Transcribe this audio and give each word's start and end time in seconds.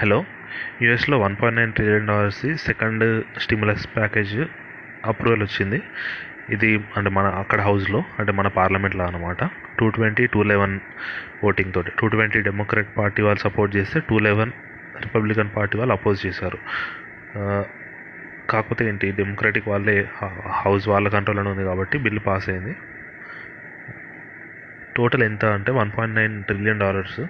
Hello 0.00 0.16
యూఎస్లో 0.82 1.16
one 1.22 1.34
point 1.40 1.56
nine 1.58 1.72
trillion 1.76 2.06
డాలర్స్ది 2.10 2.50
second 2.66 3.02
stimulus 3.42 3.82
package 3.96 4.32
approval 5.10 5.42
వచ్చింది. 5.46 5.78
ఇది 6.54 6.70
అంటే 6.98 7.10
మన 7.16 7.26
అక్కడ 7.40 7.60
హౌస్లో 7.66 8.00
అంటే 8.20 8.32
మన 8.38 8.48
పార్లమెంట్లో 8.58 9.02
అనమాట 9.08 9.48
two 9.78 9.88
twenty 9.96 10.24
two 10.34 10.40
eleven 10.52 10.76
voting 11.48 11.72
తోటి. 11.76 11.92
టూ 11.98 12.08
ట్వంటీ 12.14 12.40
డెమోక్రాట్ 12.48 12.90
పార్టీ 12.98 13.20
వాళ్ళు 13.26 13.42
సపోర్ట్ 13.46 13.74
చేస్తే 13.76 14.00
టూ 14.08 14.18
లెవెన్ 14.28 14.54
రిపబ్లికన్ 15.04 15.50
పార్టీ 15.58 15.76
వాళ్ళు 15.80 15.94
అపోజ్ 15.98 16.18
చేశారు. 16.26 16.60
కాకపోతే 18.52 18.88
ఏంటి 18.92 19.10
డెమోక్రటిక్ 19.20 19.68
వాళ్ళే 19.72 19.98
హౌస్ 20.62 20.88
వాళ్ళ 20.94 21.08
కంట్రోల్లోనే 21.16 21.52
ఉంది 21.54 21.66
కాబట్టి 21.70 21.98
బిల్లు 22.06 22.24
పాస్ 22.30 22.48
అయింది. 22.54 22.74
టోటల్ 24.98 25.24
ఎంత 25.30 25.44
అంటే 25.58 25.70
one 25.82 25.92
point 25.98 26.16
nine 26.20 26.34
trillion 26.48 26.82
dollars 26.86 27.20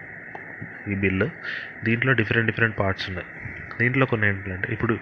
ఈ 0.90 0.94
బిల్లు. 0.94 1.30
దీంట్లో 1.84 2.12
డిఫరెంట్ 2.12 2.50
డిఫరెంట్ 2.50 2.78
పార్ట్స్ 2.78 3.08
ఉన్నాయి. 3.08 3.26
దీంట్లో 3.80 4.06
కొన్ని 4.06 4.28
ఏంటంటే 4.28 4.72
ఇప్పుడు 4.72 4.98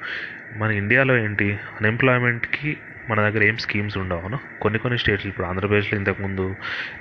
మన 0.56 0.70
ఇండియాలో 0.70 1.19
ఏంటి 1.19 1.52
అన్ఎంప్లాయ్మెంట్కి 1.52 2.77
మన 3.10 3.20
దగ్గర 3.20 3.42
ఏం 3.42 3.56
స్కీమ్స్ 3.56 3.98
ఉండవు 3.98 4.20
అవునా? 4.20 4.38
కొన్ని 4.62 4.78
కొన్ని 4.78 4.98
స్టేట్స్ 4.98 5.27
ఇప్పుడు 5.27 5.46
ఆంధ్రప్రదేశ్లో 5.46 5.98
ఇంతకుముందు 5.98 6.56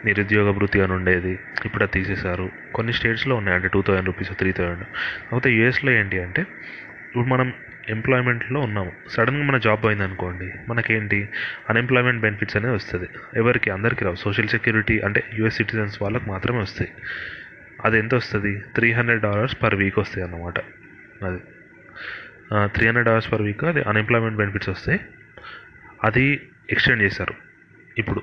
నిరుద్యోగ 0.06 0.52
భృతి 0.52 0.82
అని 0.82 0.94
ఉండేది 0.94 1.40
ఇప్పుడు 1.66 1.84
అది 1.84 1.92
తీసేశారు. 1.92 2.52
కొన్ని 2.76 2.94
స్టేట్స్లో 2.94 3.36
ఉన్నాయి 3.36 3.56
అంటే 3.56 3.68
two 3.68 3.82
thousand 3.82 4.06
rupees 4.06 4.30
three 4.30 4.52
thousand 4.52 4.80
కాకపోతే 4.80 5.52
యూఎస్లో 5.52 5.92
ఏంటి 5.92 6.20
అంటే 6.20 6.42
ఇప్పుడు 6.42 7.24
మనం 7.24 7.54
ఎంప్లాయ్మెంట్లో 7.90 8.60
ఉన్నాము. 8.60 8.92
సడన్గా 9.10 9.44
మన 9.44 9.58
జాబ్ 9.58 9.84
పోయింది 9.84 10.04
అనుకోండి 10.04 10.52
మనకేంటి 10.70 11.30
అన్ఎంప్లాయ్మెంట్ 11.70 12.22
బెనిఫిట్స్ 12.22 12.58
అనేది 12.58 12.74
వస్తుంది. 12.74 13.10
ఎవరికి? 13.36 13.70
అందరికీ 13.70 14.06
రావు. 14.06 14.16
సోషల్ 14.16 14.48
సెక్యూరిటీ 14.48 15.00
అంటే 15.00 15.24
యూఎస్ 15.34 15.56
సిటిజన్స్ 15.56 16.02
వాళ్ళకి 16.02 16.30
మాత్రమే 16.30 16.58
వస్తాయి. 16.58 16.92
అది 17.86 17.98
ఎంత 17.98 18.16
వస్తుంది? 18.16 18.60
Three 18.76 18.92
hundred 18.92 19.22
dollars 19.22 19.56
per 19.64 19.76
week 19.76 20.00
వస్తాయి 20.00 20.28
అన్నమాట. 20.28 20.60
అది. 21.26 21.40
Three 22.76 22.88
hundred 22.88 23.08
dollars 23.08 23.32
per 23.32 23.42
week 23.42 23.64
అది 23.64 23.82
అన్ఎంప్లాయ్మెంట్ 23.82 24.38
బెనిఫిట్స్ 24.38 24.70
వస్తాయి. 24.70 25.00
అది 26.04 26.48
ఎక్స్టెండ్ 26.72 27.04
చేశారు. 27.04 27.34
ఇప్పుడు. 27.98 28.22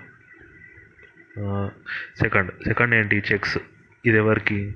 సెకండ్ 2.23 2.51
సెకండ్ 2.51 2.95
ఏంటి? 2.95 3.23
చెక్స్ 3.33 3.59
ఇది 4.07 4.17
ఎవరికి? 4.17 4.75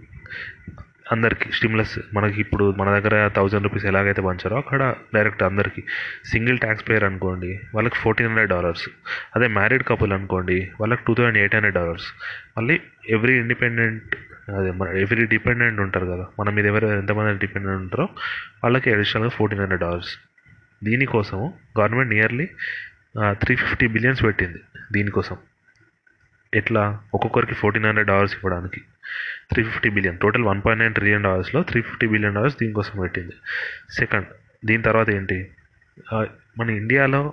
అందరికీ. 1.13 1.51
స్టిమ్లస్ 1.53 1.99
మనకి 2.15 2.41
ఇప్పుడు 2.41 2.75
మన 2.79 2.99
దగ్గర 2.99 3.29
థౌజండ్ 3.29 3.63
రూపీస్ 3.63 3.85
ఎలాగైతే 3.85 4.23
పంచారో 4.23 4.57
అక్కడ 4.57 4.95
డైరెక్ట్ 5.15 5.43
అందరికీ. 5.43 5.83
సింగిల్ 6.25 6.59
ట్యాక్స్ 6.59 6.89
పేయర్ 6.89 7.05
అనుకోండి 7.05 7.61
వాళ్ళకి 7.75 7.97
ఫోర్టీన్ 7.97 8.29
హండ్రెడ్ 8.29 8.51
డాలర్స్ 8.51 8.89
అదే 9.37 9.49
మ్యారీడ్ 9.49 9.83
కపుల్ 9.83 10.13
అనుకోండి 10.13 10.71
వాళ్ళకి 10.81 11.03
two 11.07 11.15
thousand 11.15 11.39
eight 11.39 11.55
hundred 11.55 11.75
dollars 11.75 12.07
మళ్ళీ 12.59 12.81
ఎవ్రీ 13.09 13.35
ఇండిపెండెంట్ 13.37 14.17
అదే 14.59 14.71
మన 14.71 14.89
ఎవ్రీ 14.89 15.27
డిపెండెంట్ 15.27 15.81
ఉంటారు 15.81 16.07
కదా 16.07 16.27
మన 16.41 16.51
మీద 16.51 16.67
ఎవరు 16.67 16.87
ఎంతమంది 16.87 17.39
డిపెండెంట్ 17.39 17.81
ఉంటారో 17.83 18.09
వాళ్ళకి 18.65 18.93
అడిషనల్గా 18.93 19.31
fourteen 19.31 19.61
hundred 19.61 19.81
dollars 19.81 20.19
దీనికోసము 20.85 21.55
government 21.81 22.11
nearly 22.15 22.49
three 23.33 23.57
fifty 23.57 23.87
billions 23.87 24.23
పెట్టింది 24.23 24.59
దీనికోసం. 24.93 25.37
ఎట్లా? 26.55 27.01
ఒక్కొక్కరికి 27.15 27.55
ఫోర్టీన్ 27.55 27.85
హండ్రెడ్ 27.85 28.09
డాలర్స్ 28.09 28.35
ఇవ్వడానికి. 28.35 28.81
Three 29.53 29.65
fifty 29.65 29.89
billion 29.89 30.19
total 30.19 30.43
one 30.43 30.63
point 30.67 30.83
nine 30.83 30.95
trillion 30.95 31.23
డాలర్స్లో 31.23 31.63
three 31.63 31.83
fifty 31.83 32.07
billion 32.07 32.35
dollars 32.35 32.57
దీనికోసం 32.63 33.01
పెట్టింది. 33.01 33.33
సెకండ్ 33.91 34.27
దీని 34.65 34.83
తర్వాత 34.83 35.11
ఏంటి? 35.11 35.51
మన 36.59 36.71
ఇండియాలో 36.71 37.33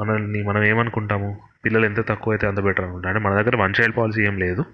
మనల్ని 0.00 0.42
మనం 0.42 0.64
ఏమనుకుంటాము? 0.64 1.40
పిల్లలు 1.64 1.84
ఎంత 1.84 2.08
తక్కువ 2.08 2.32
అయితే 2.32 2.46
అంత 2.46 2.60
బెటర్ 2.60 2.84
అనుకుంటా 2.84 3.08
అంటే 3.08 3.20
మన 3.20 3.42
దగ్గర 3.42 3.56
వన్ 3.56 3.74
చైల్డ్ 3.80 3.96
పాలసీ 3.96 4.22
ఏం 4.22 4.38
లేదు. 4.38 4.64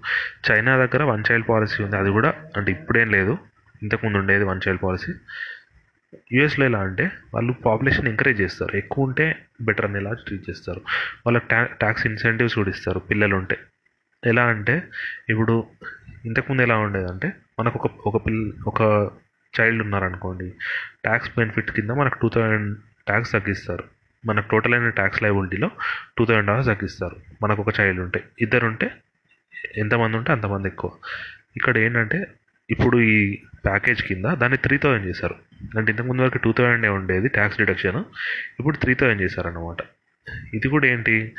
చైనా 0.51 0.77
దగ్గర 0.77 1.03
వన్ 1.03 1.23
చైల్డ్ 1.31 1.49
పాలసీ 1.49 1.83
ఉంది. 1.83 1.97
అది 1.97 2.09
కూడా 2.09 2.33
అంటే 2.57 2.71
ఇప్పుడేం 2.71 3.11
లేదు. 3.11 3.37
ఇంతకుముందు 3.81 4.17
ఉండేది 4.17 4.43
వన్ 4.43 4.61
చైల్డ్ 4.67 4.83
పాలసీ 4.83 5.11
యూఎస్లో 6.31 6.65
ఎలా 6.65 6.79
అంటే 6.79 7.11
వాళ్ళు 7.33 7.53
పాపులేషన్ 7.53 8.07
ఎంకరేజ్ 8.07 8.41
చేస్తారు. 8.41 8.77
ఎక్కువ 8.77 9.05
ఉంటే 9.05 9.35
బెటర్ 9.61 9.85
అని 9.85 9.97
ఎలా 9.97 10.13
ట్రీట్ 10.13 10.49
చేస్తారు. 10.49 10.81
వాళ్ళకి 11.25 11.47
ట్యా 11.47 11.63
ట్యాక్స్ 11.63 12.07
ఇన్సెంటివ్స్ 12.07 12.55
కూడా 12.55 12.69
ఇస్తారు 12.69 12.99
పిల్లలు 12.99 13.35
ఉంటే. 13.35 13.57
ఎలా 14.25 14.43
అంటే 14.43 14.83
ఇప్పుడు 15.29 15.63
ఇంతకుముందు 16.25 16.61
ఎలా 16.61 16.77
ఉండేదంటే 16.77 17.33
మనకు 17.59 17.79
ఒక 17.83 18.15
ఒక 18.15 18.25
పిల్ల 18.25 18.51
ఒక 18.67 19.11
చైల్డ్ 19.61 19.83
ఉన్నారనుకోండి. 19.83 20.53
ట్యాక్స్ 21.03 21.31
బెనిఫిట్ 21.37 21.71
కింద 21.71 21.89
మనకు 21.89 22.19
టూ 22.21 22.29
థౌజండ్ 22.29 22.77
ట్యాక్స్ 23.07 23.31
తగ్గిస్తారు. 23.31 23.83
మనకు 24.25 24.49
టోటల్ 24.49 24.73
అయిన 24.73 24.89
ట్యాక్స్ 24.89 25.23
లైబిలిటీలో 25.23 25.71
టూ 26.17 26.25
థౌజండ్ 26.25 26.47
డాలర్స్ 26.47 26.67
తగ్గిస్తారు. 26.67 27.15
మనకు 27.43 27.61
ఒక 27.61 27.79
చైల్డ్ 27.79 28.01
ఉంటే 28.01 28.23
ఇద్దరు 28.41 28.65
ఉంటే 28.65 28.91
ఎంతమంది 29.77 30.17
ఉంటే 30.17 30.31
అంతమంది 30.31 30.67
ఎక్కువ. 30.67 30.91
ఇక్కడ 31.55 31.77
ఏంటంటే 31.77 32.27
ఇప్పుడు 32.69 32.97
ఈ 32.97 33.39
ప్యాకేజ్ 33.65 34.03
కింద 34.03 34.25
దాన్ని 34.25 34.57
త్రీ 34.57 34.77
థౌజండ్ 34.77 35.07
చేశారు. 35.07 35.35
అంటే 35.77 35.91
ఇంతకుముందు 35.91 36.21
వరకు 36.21 36.37
టూ 36.37 36.51
థౌజండ్ 36.51 36.85
ఉండేది 36.85 37.27
ట్యాక్స్ 37.27 37.57
డిడక్షన్ 37.57 38.03
ఇప్పుడు 38.59 38.77
త్రీ 38.77 38.93
థౌజండ్ 38.93 39.21
చేశారనమాట 39.21 39.77
ఇది 40.53 40.67
కూడా 40.67 40.87
ఏంటి? 40.87 41.35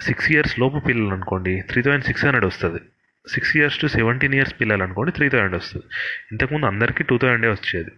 సిక్స్ 0.00 0.32
ఇయర్స్ 0.32 0.58
లోపు 0.58 0.78
పిల్లలు 0.78 1.14
అనుకోండి 1.14 1.62
త్రీ 1.70 1.82
థౌజండ్ 1.82 2.04
సిక్స్ 2.04 2.24
హండ్రెడ్ 2.24 2.44
వస్తుంది. 2.44 2.80
Six 3.28 3.56
years 3.56 3.78
to 3.78 3.86
seventeen 3.86 4.34
years 4.34 4.54
పిల్లలు 4.60 4.82
అనుకోండి 4.82 5.12
త్రీ 5.12 5.28
థౌజండ్ 5.28 5.54
వస్తుంది. 5.54 5.84
ఇంతకుముందు 6.32 6.66
అందరికీ 6.66 7.04
టూ 7.04 7.18
థౌజండే 7.18 7.48
వచ్చేది. 7.48 7.90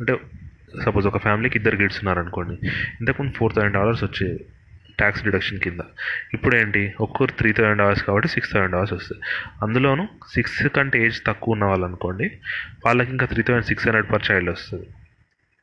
అంటే 0.00 0.16
సపోజ్ 0.82 1.06
ఒక 1.06 1.18
ఫ్యామిలీకి 1.18 1.58
ఇద్దరు 1.58 1.76
కిడ్స్ 1.76 1.98
ఉన్నారనుకోండి 1.98 2.54
ఇంతకుముందు 3.00 3.34
ఫోర్ 3.34 3.54
థౌసండ్ 3.54 3.74
డాలర్స్ 3.74 4.04
వచ్చేది 4.04 4.44
ట్యాక్స్ 4.98 5.22
డిడక్షన్ 5.24 5.60
కింద. 5.60 5.80
ఇప్పుడు 6.34 6.56
ఏంటి 6.56 6.94
ఒక్కరు 7.00 7.32
త్రీ 7.32 7.52
థౌసండ్ 7.52 7.82
అవర్స్ 7.82 8.02
కాబట్టి 8.04 8.28
సిక్స్ 8.28 8.52
థౌసండ్ 8.52 8.74
అవర్స్ 8.74 8.92
వస్తాయి. 8.92 9.20
అందులోనూ 9.62 10.08
సిక్స్ 10.32 10.68
కంటే 10.68 11.06
ఏజ్ 11.06 11.22
తక్కువ 11.26 11.54
ఉన్న 11.54 11.64
వాళ్ళు 11.64 11.86
అనుకోండి 11.86 12.26
వాళ్ళకి 12.86 13.10
ఇంకా 13.10 13.26
three 13.26 13.42
thousand 13.42 13.66
six 13.66 13.86
hundred 13.86 14.12
per 14.12 14.24
child 14.30 14.50
వస్తుంది. 14.50 14.86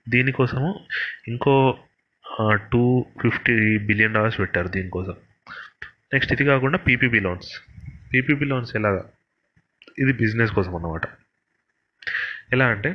దీనికోసము 0.10 0.80
ఇంకో 1.28 1.78
టూ 2.72 3.06
ఫిఫ్టీ 3.22 3.78
బిలియన్ 3.78 4.14
డాలర్స్ 4.14 4.40
పెట్టారు 4.40 4.68
దీనికోసం. 4.68 5.16
నెక్స్ట్ 6.14 6.34
ఇది 6.34 6.46
కాకుండా 6.46 6.78
పీపీపీ 6.78 7.20
లోన్స్. 7.20 7.52
పీపీపీ 8.14 8.46
లోన్స్ 8.46 8.76
ఎలాగా? 8.76 9.04
ఇది 10.00 10.14
బిజినెస్ 10.14 10.52
కోసం 10.52 10.76
అన్నమాట 10.76 11.02
ఎలా 12.54 12.66
అంటే 12.66 12.90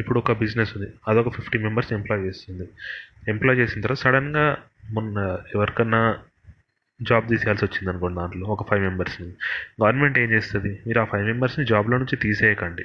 ఇప్పుడు 0.00 0.18
ఒక 0.18 0.32
బిజినెస్ 0.32 0.76
ఉంది. 0.76 0.92
అదొక 1.08 1.28
ఫిఫ్టీ 1.28 1.58
మెంబర్స్ 1.58 1.92
ఎంప్లాయ్ 1.92 2.22
చేస్తుంది. 2.22 2.68
ఎంప్లాయ్ 3.28 3.58
చేసిన 3.58 3.80
తర్వాత 3.80 3.98
సడన్గా 3.98 4.56
మొన్న 4.90 5.38
ఎవరికన్నా 5.54 6.18
జాబ్ 7.02 7.28
తీసేయాల్సి 7.28 7.64
వచ్చింది 7.64 7.90
అనుకోండి 7.90 8.18
దాంట్లో 8.18 8.46
ఒక 8.46 8.70
ఫైవ్ 8.70 8.82
మెంబర్స్ని. 8.82 9.28
గవర్నమెంట్ 9.82 10.18
ఏం 10.18 10.30
చేస్తుంది? 10.30 10.78
మీరు 10.86 11.00
ఆ 11.00 11.04
ఫైవ్ 11.04 11.26
మెంబర్స్ని 11.26 11.66
జాబ్లో 11.66 11.98
నుంచి 11.98 12.16
తీసేయకండి. 12.16 12.84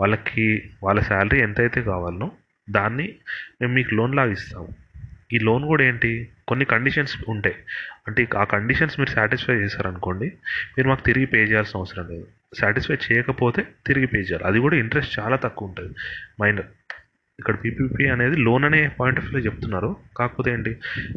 వాళ్ళకి 0.00 0.70
వాళ్ళ 0.82 1.00
శాలరీ 1.00 1.40
ఎంతైతే 1.40 1.82
కావాలనో 1.82 2.32
దాన్ని 2.70 3.14
మేము 3.60 3.72
మీకు 3.72 3.94
లోన్ 3.94 4.14
లాగా 4.14 4.32
ఇస్తాము. 4.32 4.68
ఈ 5.32 5.38
లోన్ 5.38 5.64
కూడా 5.64 5.84
ఏంటి? 5.84 6.28
కొన్ని 6.48 6.64
కండిషన్స్ 6.64 7.18
ఉంటాయి. 7.28 7.56
అంటే 8.06 8.28
ఆ 8.38 8.44
కండిషన్స్ 8.44 9.00
మీరు 9.00 9.10
సాటిస్ఫై 9.10 9.54
చేశారనుకోండి 9.54 10.26
మీరు 10.78 10.88
మాకు 10.88 11.00
తిరిగి 11.00 11.26
పే 11.26 11.38
చేయాల్సిన 11.38 11.78
అవసరం 11.78 12.08
లేదు. 12.08 12.26
సాటిస్ఫై 12.54 12.94
చేయకపోతే 12.94 13.66
తిరిగి 13.86 14.06
పే 14.06 14.18
చేయాలి. 14.18 14.44
అది 14.44 14.58
కూడా 14.58 14.76
ఇంట్రెస్ట్ 14.76 15.20
చాలా 15.20 15.36
తక్కువ 15.36 15.68
ఉంటుంది. 15.68 15.94
మైనర్ 16.42 16.66
ఇక్కడ 17.38 17.56
పీపీపీ 17.64 18.06
అనేది 18.06 18.36
లోన్ 18.36 18.64
అనే 18.64 18.88
పాయింట్ 19.00 19.20
ఆఫ్ 19.20 19.28
వ్యూలో 19.28 19.44
చెప్తున్నారు. 19.44 19.96
కాకపోతే 20.16 20.50
ఏంటి? 20.50 20.70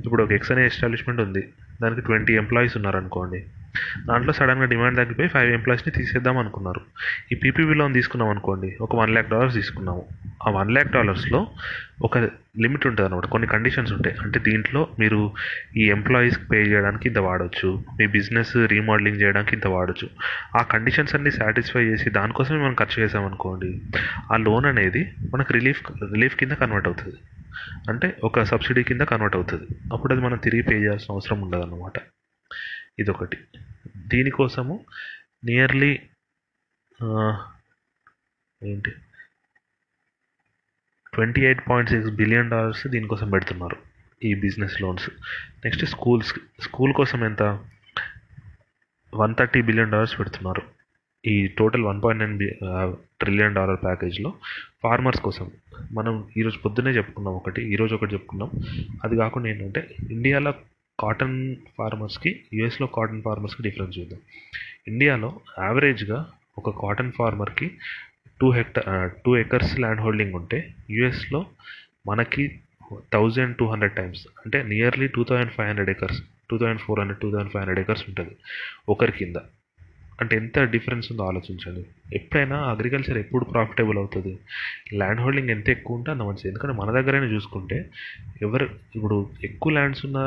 ఇప్పుడు 0.05 0.23
ఒక 0.23 0.31
ఎక్స్ 0.31 0.51
అనే 0.51 0.65
ఎస్టాబ్లిష్మెంట్ 0.65 1.21
ఉంది. 1.21 1.53
దానికి 1.81 2.01
ట్వంటీ 2.01 2.33
ఎంప్లాయీస్ 2.33 2.77
ఉన్నారనుకోండి. 2.77 3.45
దాంట్లో 4.07 4.33
సడన్గా 4.33 4.65
డిమాండ్ 4.65 4.97
తగ్గిపోయి 4.97 5.29
ఫైవ్ 5.29 5.51
ఎంప్లాయీస్ని 5.51 5.93
తీసేద్దాం 5.93 6.37
అనుకున్నారు. 6.37 6.81
ఈ 7.31 7.35
పీపీపీ 7.35 7.73
లోన్ 7.73 7.93
తీసుకున్నాం 7.93 8.29
అనుకోండి 8.29 8.77
ఒక 8.81 8.95
వన్ 8.95 9.09
ల్యాక్ 9.09 9.29
డాలర్స్ 9.29 9.55
తీసుకున్నాము. 9.55 10.05
ఆ 10.47 10.51
వన్ 10.51 10.71
ల్యాక్ 10.71 10.91
డాలర్స్లో 10.91 11.47
ఒక 12.01 12.17
లిమిట్ 12.59 12.87
ఉంటుంది 12.87 13.09
అనమాట 13.09 13.25
కొన్ని 13.25 13.47
కండిషన్స్ 13.47 13.93
ఉంటాయి. 13.93 14.15
అంటే 14.23 14.39
దీంట్లో 14.39 14.87
మీరు 14.99 15.33
ఈ 15.77 15.89
ఎంప్లాయీస్కి 15.89 16.45
పే 16.45 16.57
చేయడానికి 16.61 17.07
ఇంత 17.07 17.17
వాడచ్చు 17.17 17.83
మీ 17.99 18.07
బిజినెస్ 18.07 18.57
రీమోడలింగ్ 18.57 19.21
చేయడానికి 19.21 19.55
ఇంత 19.55 19.67
వాడచ్చు. 19.67 20.09
ఆ 20.59 20.63
కండిషన్స్ 20.63 21.15
అన్ని 21.15 21.31
సాటిస్ఫై 21.31 21.83
చేసి 21.83 22.09
దానికోసమే 22.09 22.57
మనం 22.57 22.73
ఖర్చు 22.73 23.03
చేసామనుకోండి 23.03 23.81
ఆ 24.33 24.37
లోన్ 24.37 24.65
అనేది 24.65 25.11
మనకు 25.33 25.53
రిలీఫ్ 25.53 25.81
రిలీఫ్ 26.03 26.35
కింద 26.35 26.51
కన్వర్ట్ 26.51 26.87
అవుతుంది. 26.87 27.15
అంటే 27.89 28.17
ఒక 28.23 28.43
సబ్సిడీ 28.43 28.83
కింద 28.83 29.01
కన్వర్ట్ 29.01 29.35
అవుతుంది. 29.35 29.67
అప్పుడు 29.93 30.13
అది 30.13 30.21
మనం 30.21 30.37
తిరిగి 30.37 30.63
పే 30.63 30.75
చేయాల్సిన 30.75 31.13
అవసరం 31.13 31.41
ఉండదు 31.41 31.61
అనమాట 31.61 31.99
ఇదొకటి. 32.99 33.37
దీనికోసము 34.07 34.85
నియర్లీ 35.45 35.99
ఏంటి? 38.63 38.91
Twenty 41.13 41.41
eight 41.41 41.63
point 41.69 41.89
six 41.89 42.09
billion 42.09 42.49
dollars 42.49 42.87
దీనికోసం 42.87 43.29
పెడుతున్నారు 43.29 43.77
ఈ 44.23 44.33
business 44.33 44.81
loans. 44.81 45.09
Next 45.65 45.85
schools 45.85 46.33
school 46.61 46.93
కోసం 46.93 47.25
ఎంత? 47.25 47.43
వన్ 49.13 49.35
థర్టీ 49.39 49.61
బిలియన్ 49.61 49.91
డాలర్స్ 49.91 50.19
పెడుతున్నారు. 50.19 50.61
ఈ 51.25 51.47
total 51.47 51.83
one 51.83 52.03
point 52.03 52.23
nine 52.23 52.37
trillion 53.19 53.55
dollar 53.55 53.83
ప్యాకేజ్లో 53.83 54.33
farmers 54.83 55.21
కోసం. 55.21 55.51
మనం 55.91 56.27
ఈరోజు 56.37 56.57
పొద్దున్నే 56.57 56.91
చెప్పుకున్నాం 56.91 57.33
ఒకటి 57.33 57.61
ఈరోజు 57.73 57.95
ఒకటి 57.95 58.13
చెప్పుకున్నాం. 58.13 58.51
అది 59.03 59.15
కాకుండా 59.15 59.49
ఏంటంటే 59.49 59.95
ఇండియాలో 60.09 60.53
కాటన్ 61.01 61.55
ఫార్మర్స్కి 61.77 62.31
యూఎస్లో 62.53 62.87
కాటన్ 62.87 63.21
ఫార్మర్స్కి 63.21 63.63
డిఫరెన్స్ 63.63 63.99
చూద్దాం. 63.99 64.19
ఇండియాలో 64.87 65.39
యావరేజ్గా 65.59 66.19
ఒక 66.57 66.69
cotton 66.81 67.11
ఫార్మర్కి 67.11 67.71
two 68.41 68.51
hectare 68.51 69.11
two 69.25 69.37
acres 69.37 69.79
land 69.79 70.01
holding 70.01 70.33
ఉంటే 70.33 70.73
యూఎస్లో 70.89 71.45
మనకి 72.07 72.43
థౌజండ్ 73.13 73.57
టూ 73.57 73.65
హండ్రెడ్ 73.65 73.93
టైమ్స్ 73.93 74.27
అంటే 74.45 74.63
nearly 74.63 75.07
two 75.07 75.23
thousand 75.23 75.51
five 75.51 75.67
hundred 75.67 75.89
acres 75.89 76.19
two 76.49 76.57
thousand 76.57 76.81
four 76.81 76.99
hundred 76.99 77.21
two 77.21 77.31
thousand 77.31 77.51
five 77.51 77.63
hundred 77.63 77.79
acres 77.79 78.03
ఉంటుంది 78.09 78.35
ఒకరి 78.89 79.11
కింద. 79.11 79.35
అంటే 80.21 80.35
ఎంత 80.37 80.59
డిఫరెన్స్ 80.71 81.11
ఉందో 81.11 81.23
ఆలోచించండి. 81.23 81.85
ఎప్పుడైనా 82.15 82.57
అగ్రికల్చర్ 82.57 83.17
ఎప్పుడు 83.17 83.43
ప్రాఫిటబుల్ 83.43 83.97
అవుతుంది? 83.97 84.33
ల్యాండ్ 84.93 85.21
హోల్డింగ్ 85.21 85.49
ఎంత 85.49 85.69
ఎక్కువ 85.69 85.97
ఉంటే 85.97 86.11
అంత 86.11 86.21
మంచిది. 86.21 86.47
ఎందుకంటే 86.47 86.75
మన 86.75 86.91
దగ్గరైనా 86.91 87.25
చూసుకుంటే 87.25 87.89
ఎవరు 88.41 88.69
ఇప్పుడు 88.95 89.29
ఎక్కువ 89.43 89.71
ల్యాండ్స్ 89.73 90.05
ఉన్న 90.05 90.19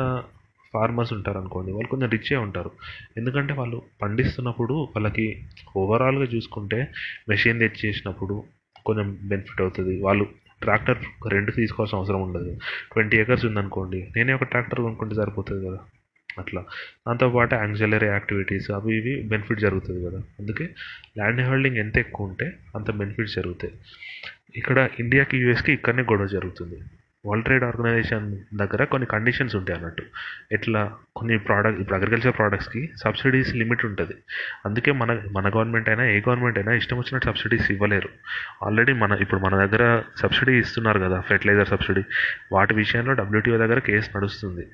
ఫార్మర్స్ 0.75 1.13
ఉంటారు 1.13 1.37
అనుకోండి 1.37 1.71
వాళ్ళు 1.71 1.89
కొంచెం 1.89 2.09
రిచ్చే 2.09 2.37
ఉంటారు. 2.45 2.71
ఎందుకంటే 3.17 3.53
వాళ్ళు 3.53 3.81
పండిస్తున్నప్పుడు 4.01 4.73
వాళ్ళకి 4.73 5.25
ఓవరాల్గా 5.77 6.27
చూసుకుంటే 6.35 6.87
మెషిన్ 7.29 7.59
తెచ్చేసినప్పుడు 7.59 8.43
కొంచెం 8.85 9.07
బెనిఫిట్ 9.23 9.61
అవుతుంది. 9.61 9.95
వాళ్ళు 10.01 10.25
ట్రాక్టర్ 10.61 10.99
రెండు 11.27 11.51
తీసుకోవాల్సిన 11.51 11.97
అవసరం 11.97 12.21
ఉండదు. 12.21 12.51
ట్వంటీ 12.93 13.17
ఎకర్స్ 13.17 13.45
ఉందనుకోండి 13.45 13.99
నేనే 14.15 14.33
ఒక 14.33 14.43
ట్రాక్టర్ 14.43 14.81
కొనుక్కుంటే 14.81 15.15
సరిపోతుంది 15.15 15.67
కదా. 15.67 15.79
అట్లా. 16.39 16.61
దాంతోపాటు 17.07 17.55
యాంగ్జలరీ 17.55 18.07
యాక్టివిటీస్ 18.07 18.71
అవి 18.71 18.97
ఇవి 18.97 19.13
బెనిఫిట్ 19.29 19.59
జరుగుతుంది 19.59 19.99
కదా. 20.05 20.19
అందుకే 20.39 20.65
ల్యాండ్ 21.17 21.41
హోల్డింగ్ 21.41 21.77
ఎంత 21.77 21.97
ఎక్కువ 21.97 22.27
ఉంటే 22.27 22.47
అంత 22.75 22.91
బెనిఫిట్స్ 22.91 23.35
జరుగుతాయి. 23.35 23.73
ఇక్కడ 24.55 24.77
ఇండియాకి 24.99 25.37
యూఎస్కి 25.37 25.71
ఇక్కడనే 25.73 26.03
గొడవ 26.03 26.27
జరుగుతుంది. 26.27 26.77
వరల్డ్ 27.25 27.45
ట్రేడ్ 27.45 27.63
ఆర్గనైజేషన్ 27.63 28.37
దగ్గర 28.55 28.83
కొన్ని 28.83 29.05
కండిషన్స్ 29.05 29.55
ఉంటాయి 29.55 29.79
అన్నట్టు. 29.79 30.03
ఎట్లా? 30.51 30.93
కొన్ని 31.15 31.37
ప్రోడక్ట్ 31.37 31.81
ఇప్పుడు 31.81 31.95
అగ్రికల్చర్ 31.95 32.37
ప్రోడక్ట్స్కి 32.37 32.89
సబ్సిడీస్ 33.03 33.55
లిమిట్ 33.55 33.85
ఉంటుంది. 33.85 34.13
అందుకే 34.65 34.91
మన 34.91 35.21
మన 35.31 35.49
గవర్నమెంట్ 35.49 35.89
అయినా 35.89 36.05
ఏ 36.05 36.19
గవర్నమెంట్ 36.19 36.57
అయినా 36.57 36.73
ఇష్టం 36.73 36.97
వచ్చినట్టు 36.97 37.27
సబ్సిడీస్ 37.27 37.71
ఇవ్వలేరు. 37.71 38.09
ఆల్రెడీ 38.65 38.93
మన 38.93 39.11
ఇప్పుడు 39.11 39.39
మన 39.39 39.65
దగ్గర 39.65 40.03
సబ్సిడీ 40.21 40.59
ఇస్తున్నారు 40.59 40.99
కదా 40.99 41.19
ఫెర్టిలైజర్ 41.19 41.67
సబ్సిడీ 41.67 42.03
వాటి 42.51 42.73
విషయంలో 42.73 43.13
డబ్ల్యూటీఓ 43.13 43.57
దగ్గర 43.57 43.79
కేసు 43.79 44.17
నడుస్తుంది. 44.17 44.67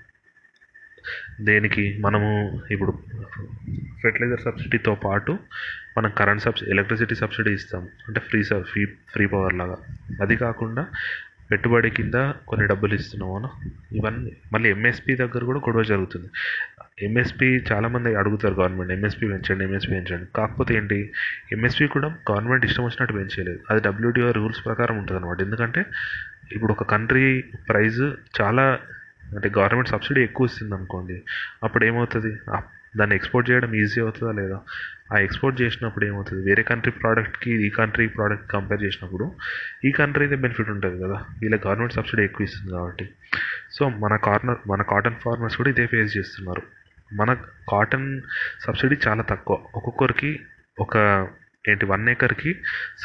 దేనికి? 1.42 1.98
మనము 2.00 2.62
ఇప్పుడు 2.72 3.00
ఫెర్టిలైజర్ 4.02 4.42
సబ్సిడీతో 4.42 4.96
పాటు 4.96 5.40
మనం 5.98 6.12
కరెంట్ 6.18 6.42
సబ్సిడీ 6.42 6.72
ఎలక్ట్రిసిటీ 6.72 7.16
సబ్సిడీ 7.16 7.52
ఇస్తాం 7.52 7.88
అంటే 8.08 8.20
ఫ్రీ 8.20 8.44
ఫ్రీ 8.44 8.86
ఫ్రీ 8.86 9.26
పవర్ 9.26 9.54
లాగా. 9.54 9.78
అది 10.22 10.36
కాకుండా 10.36 10.88
పెట్టుబడి 11.52 11.90
కింద 11.90 12.14
కొన్ని 12.48 12.68
డబ్బులు 12.68 12.94
ఇస్తున్నాము 12.94 13.50
ఇవన్నీ. 13.92 14.32
మళ్ళీ 14.54 14.70
ఎంఎస్పి 14.70 15.16
దగ్గర 15.16 15.44
కూడా 15.44 15.60
గొడవ 15.60 15.84
జరుగుతుంది. 15.84 16.30
ఎంఎస్పి 17.02 17.48
చాలామంది 17.72 18.16
అడుగుతారు 18.16 18.54
గవర్నమెంట్ 18.54 18.92
ఎంఎస్పి 18.92 19.28
పెంచండి 19.28 19.64
ఎంఎస్పి 19.64 19.92
పెంచండి. 19.92 20.28
కాకపోతే 20.36 20.76
ఏంటి? 20.76 21.12
ఎంఎస్పి 21.52 21.88
కూడా 21.88 22.08
గవర్నమెంట్ 22.32 22.66
ఇష్టం 22.66 22.84
వచ్చినట్టు 22.84 23.14
పెంచలేదు 23.14 23.60
అది 23.70 23.82
డబ్ల్యూటీఓ 23.82 24.32
రూల్స్ 24.32 24.66
ప్రకారం 24.66 24.98
ఉంటుంది 24.98 25.22
అనమాట 25.22 25.42
ఎందుకంటే 25.42 25.86
ఇప్పుడు 26.52 26.72
ఒక 26.72 26.84
కంట్రీ 26.84 27.42
ప్రైస్ 27.70 28.02
చాలా 28.42 28.80
అంటే 29.36 29.52
గవర్నమెంట్ 29.58 29.90
సబ్సిడీ 29.90 30.24
ఎక్కువ 30.24 30.46
ఇస్తుంది 30.46 30.76
అనుకోండి 30.76 31.22
అప్పుడు 31.64 31.86
ఏమవుతుంది? 31.86 32.32
దాన్ని 32.98 33.16
ఎక్స్పోర్ట్ 33.16 33.50
చేయడం 33.52 33.76
ఈజీ 33.76 34.02
అవుతుందా 34.02 34.32
లేదా? 34.32 34.60
ఆ 35.12 35.18
ఎక్స్పోర్ట్ 35.18 35.62
చేసినప్పుడు 35.62 36.06
ఏమవుతుంది? 36.06 36.46
వేరే 36.46 36.64
కంట్రీ 36.64 36.92
ప్రోడక్ట్కి 36.92 37.68
ఈ 37.68 37.70
కంట్రీ 37.70 38.08
ప్రోడక్ట్ 38.08 38.52
కంపేర్ 38.52 38.84
చేసినప్పుడు 38.84 39.36
ఈ 39.86 39.92
కంట్రీదే 39.92 40.36
బెనిఫిట్ 40.36 40.70
ఉంటుంది 40.70 41.04
కదా? 41.04 41.26
వీళ్ళ 41.42 41.56
గవర్నమెంట్ 41.56 41.94
సబ్సిడీ 41.94 42.24
ఎక్కువ 42.24 42.44
ఇస్తుంది 42.44 42.72
కాబట్టి. 42.72 43.10
సో 43.72 43.90
మన 43.90 44.16
కార్నర్ 44.16 44.58
మన 44.68 44.82
కాటన్ 44.82 45.16
ఫార్మర్స్ 45.16 45.58
కూడా 45.58 45.70
ఇదే 45.70 45.86
ఫేస్ 45.86 46.18
చేస్తున్నారు. 46.18 46.62
మన 47.14 47.38
కాటన్ 47.70 48.22
సబ్సిడీ 48.62 48.98
చాలా 49.08 49.22
తక్కువ. 49.22 49.58
ఒక్కొక్కరికి 49.76 50.40
ఒక 50.80 51.28
ఏంటి 51.70 51.86
one 51.86 52.10
ఏకర్కి 52.10 52.56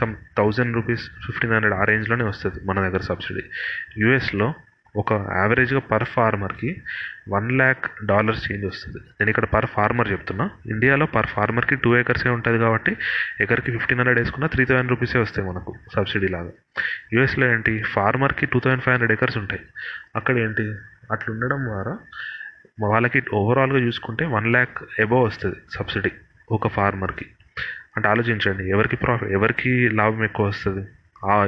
some 0.01 0.15
thousand 0.39 0.75
rupees 0.75 1.11
fifteen 1.27 1.53
hundred 1.53 1.75
ఆ 1.75 1.85
రేంజ్లోనే 1.85 2.25
వస్తుంది 2.25 2.65
మన 2.65 2.81
దగ్గర 2.81 3.01
సబ్సిడీ 3.01 3.43
యూఎస్లో 3.99 4.55
ఒక 4.97 5.13
యావరేజ్గా 5.13 5.81
పర్ 5.81 6.05
ఫార్మర్కి 6.05 6.83
వన్ 7.29 7.53
ల్యాక్ 7.53 8.07
డాలర్స్ 8.07 8.53
చేంజ్ 8.53 8.67
వస్తుంది. 8.67 8.99
నేను 8.99 9.31
ఇక్కడ 9.31 9.45
పర్ 9.45 9.67
ఫార్మర్ 9.67 10.13
చెప్తున్నా. 10.13 10.51
ఇండియాలో 10.67 11.07
పర్ 11.07 11.27
ఫార్మర్కి 11.27 11.77
టూ 11.77 11.99
ఏకర్సే 11.99 12.29
ఉంటుంది 12.29 12.59
కాబట్టి 12.59 12.97
ఎకర్కి 13.41 13.73
ఫిఫ్టీన్ 13.73 14.01
హండ్రెడ్ 14.01 14.19
వేసుకున్నా 14.19 14.47
త్రీ 14.47 14.65
థౌసండ్ 14.65 14.91
రూపీసే 14.91 15.19
వస్తాయి 15.19 15.49
మనకు 15.49 15.75
సబ్సిడీ 15.95 16.29
లాగా. 16.29 16.51
యూఎస్లో 17.13 17.53
ఏంటి? 17.53 17.83
ఫార్మర్కి 17.83 18.47
two 18.47 18.59
thousand 18.59 18.83
five 18.83 18.95
hundred 18.95 19.13
acres 19.13 19.39
ఉంటాయి. 19.39 19.63
అక్కడ 20.17 20.37
ఏంటి? 20.37 20.63
అట్లా 21.13 21.35
ఉండడం 21.35 21.65
ద్వారా 21.65 21.99
వాళ్ళకి 22.81 23.23
ఓవరాల్గా 23.35 23.79
చూసుకుంటే 23.79 24.25
వన్ 24.27 24.47
ల్యాక్ 24.47 25.01
ఎబో 25.01 25.23
వస్తుంది 25.23 25.57
సబ్సిడీ 25.71 26.11
ఒక 26.53 26.69
ఫార్మర్కి 26.69 27.27
అంటే 27.97 28.09
ఆలోచించండి 28.09 28.71
ఎవరికి 28.71 28.97
ప్రాఫిట్ 28.97 29.31
ఎవరికి 29.31 29.89
లాభం 29.89 30.25
ఎక్కువ 30.25 30.47
వస్తుంది? 30.47 30.87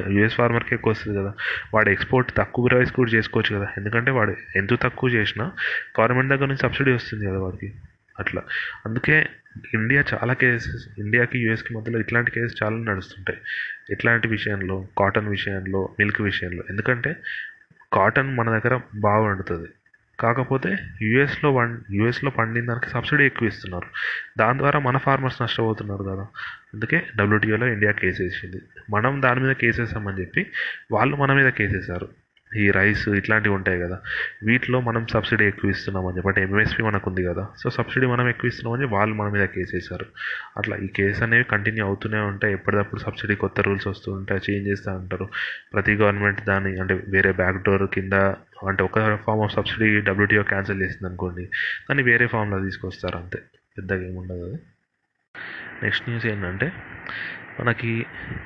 యూఎస్ 0.09 0.33
ఫార్మర్కి 0.33 0.75
ఎక్కువ 0.75 0.91
వస్తుంది 0.91 1.17
కదా. 1.17 1.33
వాడు 1.73 1.89
ఎక్స్పోర్ట్ 1.89 2.31
తక్కువ 2.37 2.67
ప్రైస్ 2.67 2.91
కూడా 2.91 3.11
చేసుకోవచ్చు 3.11 3.55
కదా. 3.55 3.67
ఎందుకంటే 3.77 4.11
వాడు 4.11 4.35
ఎంత 4.55 4.81
తక్కువ 4.81 5.09
చేసినా 5.09 5.51
గవర్నమెంట్ 5.99 6.29
దగ్గర 6.29 6.45
నుంచి 6.45 6.57
సబ్సిడీ 6.57 6.91
వస్తుంది 6.91 7.25
కదా 7.25 7.39
వాడికి. 7.39 7.73
అట్లా. 8.19 8.41
అందుకే 8.85 9.29
ఇండియా 9.73 10.03
చాలా 10.13 10.33
కేసెస్ 10.33 10.99
ఇండియాకి 10.99 11.39
యూఎస్కి 11.39 11.77
మధ్యలో 11.77 11.99
ఇట్లాంటి 11.99 12.31
కేసెస్ 12.31 12.63
చాలా 12.63 12.77
నడుస్తుంటాయి. 12.77 13.39
ఇట్లాంటి 13.89 14.27
విషయంలో 14.27 14.85
కాటన్ 14.97 15.27
విషయంలో 15.27 15.89
మిల్క్ 15.99 16.21
విషయంలో. 16.21 16.63
ఎందుకంటే 16.69 17.15
కాటన్ 17.93 18.37
మన 18.37 18.59
దగ్గర 18.59 18.79
బాగా 18.95 19.21
వండుతుంది. 19.21 19.67
కాకపోతే 20.19 20.77
యూఎస్లో 21.01 21.51
వన్ 21.51 21.77
యూఎస్లో 21.91 22.31
పండిన 22.31 22.65
దానికి 22.65 22.89
సబ్సిడీ 22.89 23.25
ఎక్కువ 23.25 23.47
ఇస్తున్నారు 23.47 23.87
దాని 24.37 24.59
ద్వారా 24.59 24.79
మన 24.79 24.97
ఫార్మర్స్ 24.97 25.41
నష్టపోతున్నారు 25.41 26.03
కదా. 26.03 26.25
అందుకే 26.73 27.07
డబ్ల్యూటీఓలో 27.15 27.67
ఇండియా 27.67 27.91
కేసు 27.91 28.23
వేసింది. 28.23 28.61
మనం 28.89 29.21
దాని 29.21 29.39
మీద 29.39 29.51
కేసు 29.51 29.81
వేసామని 29.81 30.19
చెప్పి 30.19 30.51
వాళ్ళు 30.91 31.15
మన 31.15 31.33
మీద 31.33 31.49
కేసు 31.49 31.75
వేశారు. 31.75 32.07
ఈ 32.57 32.71
రైస్ 32.71 33.09
ఇట్లాంటివి 33.09 33.55
ఉంటాయి 33.55 33.79
కదా. 33.79 33.99
వీటిలో 34.43 34.81
మనం 34.81 35.07
సబ్సిడీ 35.07 35.45
ఎక్కువ 35.45 35.69
ఇస్తున్నామని 35.69 36.17
చెప్పి 36.17 36.27
అంటే 36.27 36.41
ఎంఎస్పి 36.41 36.83
మనకు 36.83 37.09
ఉంది 37.09 37.23
కదా. 37.23 37.47
సో 37.63 37.69
సబ్సిడీ 37.69 38.05
మనం 38.05 38.29
ఎక్కువ 38.29 38.47
ఇస్తున్నామని 38.47 38.85
వాళ్ళు 38.85 39.15
మన 39.15 39.29
మీద 39.29 39.45
కేసు 39.45 39.75
వేశారు. 39.75 40.05
అట్లా 40.57 40.77
ఈ 40.77 40.87
కేసు 40.87 41.23
అనేవి 41.23 41.43
కంటిన్యూ 41.43 41.85
అవుతూనే 41.85 42.17
ఉంటాయి. 42.17 42.53
ఎప్పటికప్పుడు 42.53 43.01
సబ్సిడీ 43.01 43.35
కొత్త 43.35 43.61
రూల్స్ 43.61 43.87
వస్తూ 43.87 44.11
ఉంటాయి 44.11 44.51
చేంజ్ 44.51 44.69
చేస్తూ 44.69 44.91
ఉంటారు. 44.91 45.29
ప్రతి 45.73 45.95
గవర్నమెంట్ 45.95 46.45
దాన్ని 46.45 46.79
అంటే 46.79 47.03
వేరే 47.07 47.31
బ్యాక్ 47.31 47.63
డోర్ 47.63 47.87
కింద 47.87 48.13
అంటే 48.67 48.83
ఒక 48.83 49.15
form 49.15 49.41
of 49.41 49.53
subsidy 49.53 50.01
WTO 50.01 50.43
cancel 50.43 50.81
చేసింది 50.81 51.07
అనుకోండి 51.07 51.43
దాన్ని 51.43 52.03
వేరే 52.03 52.27
ఫామ్లో 52.27 52.59
తీసుకొస్తారు 52.59 53.17
అంతే. 53.17 53.39
పెద్దగా 53.77 54.03
ఏముండదు 54.07 54.43
అది. 54.43 54.59
నెక్స్ట్ 55.83 56.09
న్యూస్ 56.09 56.25
ఏంటంటే 56.25 56.71
మనకి 57.59 57.91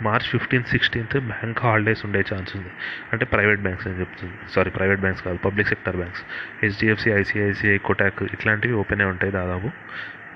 March 0.01 0.27
fifteenth 0.33 0.69
sixteenth 0.69 1.15
bank 1.31 1.59
holidays 1.65 2.01
ఉండే 2.05 2.21
ఛాన్స్ 2.31 2.51
ఉంది. 2.57 2.71
అంటే 3.13 3.25
ప్రైవేట్ 3.33 3.61
బ్యాంక్స్ 3.61 3.87
అని 3.87 3.99
చెప్తుంది. 3.99 4.35
సారీ 4.55 4.71
ప్రైవేట్ 4.77 5.01
బ్యాంక్స్ 5.05 5.23
కాదు 5.27 5.39
public 5.47 5.69
sector 5.73 5.97
banks. 6.01 6.23
HDFC 6.61 7.11
ICICI 7.11 7.77
Kotak 7.77 8.23
ఇట్లాంటివి 8.35 8.73
ఓపెనే 8.73 9.03
ఉంటాయి 9.03 9.33
దాదాపు. 9.39 9.69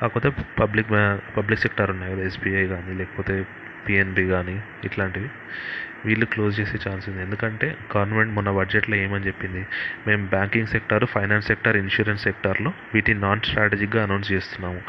కాకపోతే 0.02 0.30
పబ్లిక్ 0.60 0.92
పబ్లిక్ 1.38 1.62
సెక్టర్ 1.66 1.92
ఉన్నాయి 1.92 2.12
కదా 2.16 2.24
ఎస్బీఐ 2.30 2.66
కానీ 2.68 2.94
లేకపోతే 2.94 3.36
పిఎన్బి 3.88 4.24
కానీ 4.36 4.56
ఇట్లాంటివి. 4.84 5.30
వీళ్ళు 6.06 6.26
క్లోజ్ 6.26 6.60
చేసే 6.60 6.90
ఛాన్స్ 6.90 7.10
ఉంది. 7.10 7.22
ఎందుకంటే 7.22 7.78
గవర్నమెంట్ 7.98 8.34
మొన్న 8.34 8.52
బడ్జెట్లో 8.52 8.96
ఏమని 8.96 9.28
చెప్పింది? 9.28 9.66
మేము 10.08 10.28
banking 10.28 10.68
sector 10.68 11.06
finance 11.06 11.48
sector 11.48 11.78
insurance 11.78 12.24
సెక్టార్లో 12.24 12.74
వీటిని 12.94 13.20
నాన్ 13.20 13.42
స్ట్రాటజిక్గా 13.42 14.04
అనౌన్స్ 14.04 14.32
చేస్తున్నాము. 14.32 14.82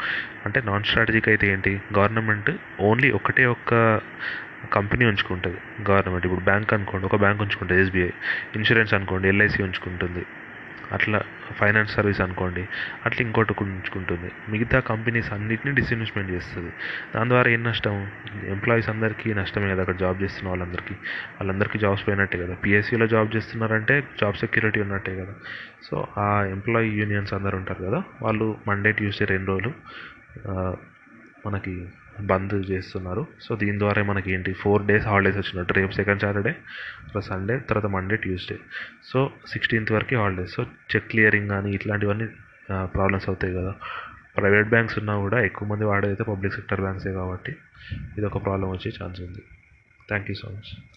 అంటే 0.45 0.61
నాన్ 0.65 0.83
స్ట్రాటజిక్ 0.83 1.29
అయితే 1.29 1.47
ఏంటి? 1.47 1.81
గవర్నమెంట్ 1.99 2.51
ఓన్లీ 2.79 3.11
ఒకటే 3.11 3.45
ఒక్క 3.45 4.01
కంపెనీ 4.73 5.05
ఉంచుకుంటుంది. 5.05 5.57
గవర్నమెంట్ 5.91 6.25
ఇప్పుడు 6.25 6.43
బ్యాంక్ 6.43 6.73
అనుకోండి 6.73 7.05
ఒక 7.05 7.15
బ్యాంక్ 7.15 7.41
ఉంచుకుంటుంది 7.41 7.81
ఎస్బీఐ. 7.81 8.09
ఇన్సూరెన్స్ 8.55 8.93
అనుకోండి 8.93 9.27
ఎల్ఐసి 9.27 9.63
ఉంచుకుంటుంది. 9.63 10.25
అట్లా 10.91 11.21
ఫైనాన్స్ 11.51 11.93
సర్వీస్ 11.93 12.21
అనుకోండి 12.21 12.67
అట్లా 13.05 13.25
ఇంకోటి 13.25 13.53
ఉంచుకుంటుంది 13.61 14.31
మిగతా 14.49 14.79
కంపెనీస్ 14.79 15.33
అన్నిటిని 15.33 15.75
డిస్ఇన్వెస్ట్మెంట్ 15.75 16.31
చేస్తుంది. 16.31 16.71
దాని 17.15 17.29
ద్వారా 17.29 17.51
ఏం 17.51 17.63
నష్టం? 17.63 18.07
ఎంప్లాయీస్ 18.47 18.89
అందరికీ 18.89 19.33
నష్టమే 19.33 19.71
కదా 19.71 19.81
అక్కడ 19.81 19.95
జాబ్ 19.95 20.21
చేస్తున్న 20.23 20.49
వాళ్ళందరికీ. 20.49 20.93
వాళ్ళందరికీ 20.93 21.79
జాబ్స్ 21.79 22.07
పోయినట్టే 22.07 22.37
కదా. 22.37 22.53
పిఎస్సీలో 22.53 23.07
జాబ్ 23.07 23.35
చేస్తున్నారంటే 23.35 24.03
జాబ్ 24.21 24.35
సెక్యూరిటీ 24.35 24.81
ఉన్నట్టే 24.81 25.15
కదా. 25.15 25.33
సో 25.83 26.07
ఆ 26.17 26.43
ఎంప్లాయీ 26.43 26.89
యూనియన్స్ 26.89 27.33
అందరు 27.33 27.57
ఉంటారు 27.57 27.85
కదా 27.85 28.03
వాళ్ళు 28.21 28.57
మండే 28.67 28.91
ట్యూస్డే 28.91 29.25
రెండు 29.25 29.51
రోజులు 29.51 29.73
మనకి 31.47 31.87
బంద్ 32.21 32.71
చేస్తున్నారు. 32.71 33.27
సో 33.41 33.55
దీని 33.55 33.79
ద్వారా 33.79 34.03
మనకి 34.03 34.31
ఏంటి? 34.31 34.53
ఫోర్ 34.53 34.85
డేస్ 34.85 35.05
హాలిడేస్ 35.05 35.37
వచ్చినట్టు. 35.37 35.73
రేపు 35.73 35.91
సెకండ్ 35.91 36.21
సాటర్డే 36.21 36.51
తర్వాత 36.51 37.25
సండే 37.25 37.57
తర్వాత 37.57 37.85
మండే 37.85 38.15
ట్యూస్డే. 38.15 38.57
సో 39.03 39.31
సిక్స్టీన్త్ 39.47 39.91
వరకు 39.91 40.15
హాలిడేస్. 40.15 40.53
సో 40.53 40.63
చెక్ 40.63 41.07
క్లియరింగ్ 41.07 41.49
కానీ 41.49 41.71
ఇట్లాంటివన్నీ 41.71 42.27
ప్రాబ్లమ్స్ 42.83 43.29
అవుతాయి 43.29 43.53
కదా. 43.53 43.75
ప్రైవేట్ 44.37 44.69
బ్యాంక్స్ 44.69 44.99
ఉన్నా 44.99 45.17
కూడా 45.17 45.41
ఎక్కువ 45.41 45.67
మంది 45.67 45.85
వాడేదైతే 45.85 46.23
పబ్లిక్ 46.23 46.53
సెక్టర్ 46.53 46.81
బ్యాంక్సే 46.81 47.11
కాబట్టి 47.11 47.55
ఇది 48.17 48.25
ఒక 48.25 48.43
ప్రాబ్లం 48.43 48.69
వచ్చే 48.69 48.91
ఛాన్స్ 49.03 49.21
ఉంది. 49.21 49.41
Thank 50.07 50.29
you 50.29 50.35
so 50.35 50.49
much. 50.49 50.89